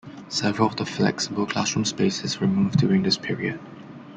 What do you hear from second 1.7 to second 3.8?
spaces were removed during this period.